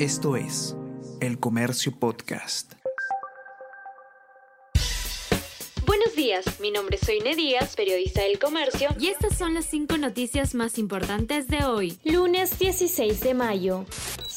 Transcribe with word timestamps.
Esto 0.00 0.34
es 0.34 0.76
El 1.20 1.38
Comercio 1.38 1.92
Podcast. 1.96 2.72
Buenos 5.86 6.16
días, 6.16 6.58
mi 6.58 6.72
nombre 6.72 6.96
es 6.96 7.06
Soine 7.06 7.36
Díaz, 7.36 7.76
periodista 7.76 8.22
del 8.22 8.40
Comercio, 8.40 8.88
y 8.98 9.06
estas 9.06 9.38
son 9.38 9.54
las 9.54 9.66
cinco 9.66 9.96
noticias 9.96 10.56
más 10.56 10.78
importantes 10.78 11.46
de 11.46 11.64
hoy, 11.64 11.96
lunes 12.02 12.58
16 12.58 13.20
de 13.20 13.34
mayo. 13.34 13.84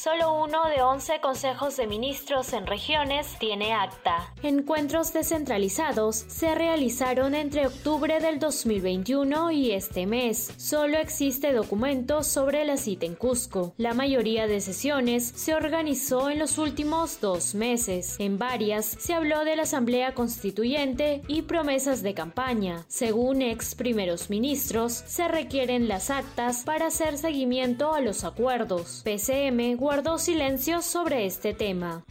Solo 0.00 0.32
uno 0.44 0.64
de 0.68 0.80
11 0.80 1.20
consejos 1.20 1.76
de 1.76 1.88
ministros 1.88 2.52
en 2.52 2.68
regiones 2.68 3.36
tiene 3.40 3.72
acta. 3.72 4.32
Encuentros 4.44 5.12
descentralizados 5.12 6.24
se 6.28 6.54
realizaron 6.54 7.34
entre 7.34 7.66
octubre 7.66 8.20
del 8.20 8.38
2021 8.38 9.50
y 9.50 9.72
este 9.72 10.06
mes. 10.06 10.54
Solo 10.56 10.98
existe 10.98 11.52
documento 11.52 12.22
sobre 12.22 12.64
la 12.64 12.76
cita 12.76 13.06
en 13.06 13.16
Cusco. 13.16 13.74
La 13.76 13.92
mayoría 13.92 14.46
de 14.46 14.60
sesiones 14.60 15.32
se 15.34 15.56
organizó 15.56 16.30
en 16.30 16.38
los 16.38 16.58
últimos 16.58 17.20
dos 17.20 17.56
meses. 17.56 18.20
En 18.20 18.38
varias 18.38 18.86
se 18.86 19.14
habló 19.14 19.44
de 19.44 19.56
la 19.56 19.64
Asamblea 19.64 20.14
Constituyente 20.14 21.22
y 21.26 21.42
promesas 21.42 22.04
de 22.04 22.14
campaña. 22.14 22.84
Según 22.86 23.42
ex 23.42 23.74
primeros 23.74 24.30
ministros, 24.30 24.92
se 24.92 25.26
requieren 25.26 25.88
las 25.88 26.10
actas 26.10 26.62
para 26.62 26.86
hacer 26.86 27.18
seguimiento 27.18 27.94
a 27.94 28.00
los 28.00 28.22
acuerdos. 28.22 29.02
PCM 29.02 29.76
guardó 29.88 30.18
silencio 30.18 30.82
sobre 30.82 31.24
este 31.24 31.54
tema. 31.54 32.04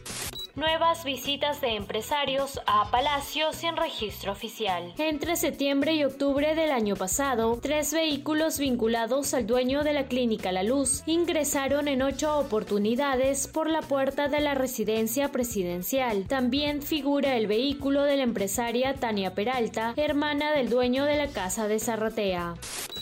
Nuevas 0.56 1.04
visitas 1.04 1.60
de 1.60 1.76
empresarios 1.76 2.60
a 2.66 2.90
Palacio 2.90 3.52
sin 3.52 3.76
registro 3.76 4.32
oficial. 4.32 4.92
Entre 4.98 5.36
septiembre 5.36 5.94
y 5.94 6.02
octubre 6.02 6.56
del 6.56 6.72
año 6.72 6.96
pasado, 6.96 7.56
tres 7.62 7.92
vehículos 7.92 8.58
vinculados 8.58 9.32
al 9.32 9.46
dueño 9.46 9.84
de 9.84 9.92
la 9.92 10.08
clínica 10.08 10.50
La 10.50 10.64
Luz 10.64 11.04
ingresaron 11.06 11.86
en 11.86 12.02
ocho 12.02 12.36
oportunidades 12.40 13.46
por 13.46 13.70
la 13.70 13.82
puerta 13.82 14.26
de 14.26 14.40
la 14.40 14.56
residencia 14.56 15.30
presidencial. 15.30 16.26
También 16.26 16.82
figura 16.82 17.36
el 17.36 17.46
vehículo 17.46 18.02
de 18.02 18.16
la 18.16 18.24
empresaria 18.24 18.94
Tania 18.94 19.36
Peralta, 19.36 19.94
hermana 19.94 20.50
del 20.50 20.68
dueño 20.68 21.04
de 21.04 21.16
la 21.16 21.28
casa 21.28 21.68
de 21.68 21.78
Zarratea. 21.78 22.56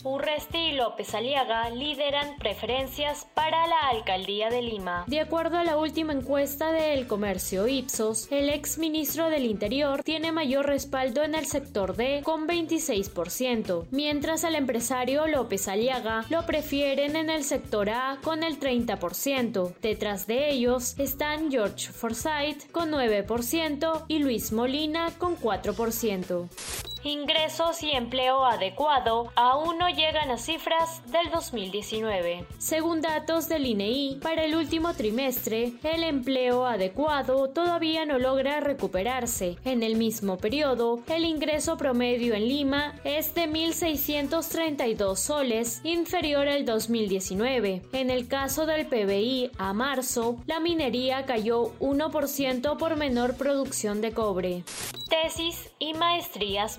Urresti 0.07 0.59
y 0.59 0.73
López 0.73 1.12
Aliaga 1.17 1.69
lideran 1.71 2.37
preferencias 2.39 3.27
para 3.35 3.67
la 3.67 3.89
alcaldía 3.91 4.51
de 4.51 4.62
Lima. 4.62 5.05
De 5.09 5.19
acuerdo 5.19 5.59
a 5.59 5.65
la 5.65 5.77
última 5.77 6.12
encuesta 6.12 6.71
de 6.71 6.95
El 6.95 7.09
Comercio 7.09 7.67
Ipsos, 7.67 8.29
el 8.31 8.49
ex 8.51 8.79
ministro 8.79 9.31
del 9.31 9.45
Interior 9.45 10.05
tiene 10.05 10.31
mayor 10.31 10.67
respaldo 10.67 11.25
en 11.25 11.34
el 11.34 11.47
sector 11.47 11.97
D 11.97 12.21
con 12.23 12.47
26%, 12.47 13.87
mientras 13.91 14.45
al 14.45 14.55
empresario 14.55 15.27
López 15.27 15.67
Aliaga 15.67 16.25
lo 16.31 16.47
prefieren 16.47 17.17
en 17.17 17.29
el 17.29 17.43
sector 17.43 17.91
A 17.91 18.19
con 18.23 18.45
el 18.45 18.61
30%. 18.61 19.75
Detrás 19.83 20.29
de 20.29 20.51
ellos 20.51 20.95
están 21.01 21.51
George 21.51 21.91
Forsyth 21.91 22.71
con 22.71 22.93
9% 22.93 24.05
y 24.07 24.21
Luis 24.21 24.53
Molina 24.53 25.11
con 25.19 25.37
4% 25.37 26.49
ingresos 27.07 27.83
y 27.83 27.93
empleo 27.93 28.45
adecuado 28.45 29.31
aún 29.37 29.79
no 29.79 29.89
llegan 29.89 30.31
a 30.31 30.39
cifras 30.39 31.03
del 31.11 31.31
2019. 31.31 32.45
Según 32.59 33.01
datos 33.01 33.49
del 33.49 33.67
INEI, 33.67 34.19
para 34.21 34.45
el 34.45 34.57
último 34.57 34.93
trimestre, 34.95 35.75
el 35.84 36.03
empleo 36.03 36.67
adecuado 36.67 37.49
todavía 37.51 38.05
no 38.07 38.19
logra 38.19 38.61
recuperarse. 38.61 39.57
En 39.65 39.83
el 39.83 39.97
mismo 39.97 40.37
periodo, 40.37 41.01
el 41.07 41.25
ingreso 41.25 41.77
promedio 41.77 42.34
en 42.34 42.49
Lima 42.49 42.95
es 43.05 43.34
de 43.34 43.49
1.632 43.49 45.17
soles, 45.17 45.81
inferior 45.84 46.49
al 46.49 46.65
2019. 46.65 47.83
En 47.93 48.11
el 48.11 48.27
caso 48.27 48.67
del 48.67 48.87
PBI 48.87 49.53
a 49.59 49.73
marzo, 49.73 50.39
la 50.47 50.59
minería 50.59 51.25
cayó 51.25 51.73
1% 51.79 52.77
por 52.77 52.97
menor 52.97 53.37
producción 53.37 54.01
de 54.01 54.12
cobre. 54.12 54.65
Tesis 55.09 55.71
y 55.79 55.95
maestrías 55.95 56.79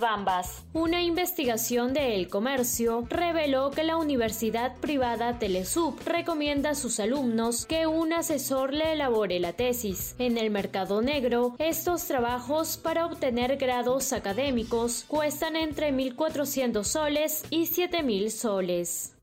Una 0.73 1.03
investigación 1.03 1.93
de 1.93 2.15
El 2.15 2.27
Comercio 2.27 3.05
reveló 3.09 3.69
que 3.69 3.83
la 3.83 3.97
universidad 3.97 4.75
privada 4.77 5.37
Telesub 5.37 5.99
recomienda 6.05 6.71
a 6.71 6.75
sus 6.75 6.99
alumnos 6.99 7.65
que 7.67 7.85
un 7.85 8.13
asesor 8.13 8.73
le 8.73 8.93
elabore 8.93 9.39
la 9.39 9.53
tesis. 9.53 10.15
En 10.17 10.37
el 10.37 10.49
mercado 10.49 11.01
negro, 11.01 11.55
estos 11.59 12.05
trabajos 12.05 12.77
para 12.77 13.05
obtener 13.05 13.57
grados 13.57 14.11
académicos 14.11 15.05
cuestan 15.07 15.55
entre 15.55 15.91
1.400 15.91 16.83
soles 16.83 17.43
y 17.51 17.67
7.000 17.67 18.29
soles. 18.29 19.13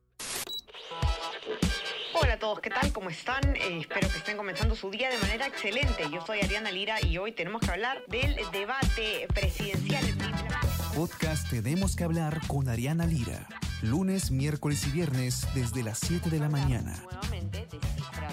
Hola 2.15 2.35
a 2.35 2.39
todos, 2.39 2.61
¿qué 2.61 2.71
tal? 2.71 2.93
¿Cómo 2.93 3.11
están? 3.11 3.57
Eh, 3.57 3.81
espero 3.81 4.09
que 4.09 4.19
estén 4.19 4.37
comenzando 4.37 4.77
su 4.77 4.91
día 4.91 5.11
de 5.11 5.19
manera 5.19 5.49
excelente. 5.49 6.05
Yo 6.13 6.25
soy 6.25 6.41
Ariana 6.41 6.71
Lira 6.71 7.05
y 7.05 7.19
hoy 7.19 7.33
tenemos 7.33 7.61
que 7.61 7.71
hablar 7.73 8.05
del 8.07 8.37
debate 8.53 9.27
presidencial. 9.35 10.05
Podcast 10.95 11.51
Tenemos 11.51 11.97
que 11.97 12.05
hablar 12.05 12.41
con 12.47 12.69
Ariana 12.69 13.05
Lira. 13.05 13.49
Lunes, 13.83 14.31
miércoles 14.31 14.87
y 14.87 14.91
viernes 14.91 15.47
desde 15.55 15.83
las 15.83 15.99
7 15.99 16.31
de 16.31 16.39
la 16.39 16.49
mañana. 16.49 16.95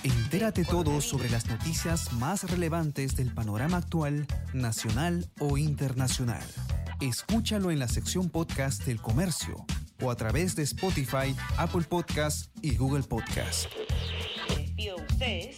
Entérate 0.04 0.64
todo 0.64 1.02
sobre 1.02 1.30
las 1.30 1.48
noticias 1.48 2.14
más 2.14 2.50
relevantes 2.50 3.16
del 3.16 3.34
panorama 3.34 3.78
actual, 3.78 4.28
nacional 4.54 5.28
o 5.40 5.58
internacional. 5.58 6.44
Escúchalo 7.00 7.72
en 7.72 7.80
la 7.80 7.88
sección 7.88 8.30
podcast 8.30 8.86
del 8.86 9.02
comercio 9.02 9.66
o 10.02 10.12
a 10.12 10.16
través 10.16 10.56
de 10.56 10.64
Spotify, 10.64 11.36
Apple 11.58 11.84
Podcasts 11.90 12.52
y 12.62 12.76
Google 12.76 13.04
Podcasts. 13.04 13.70
Me 14.50 14.56
despido 14.58 14.98
de 14.98 15.04
ustedes 15.04 15.58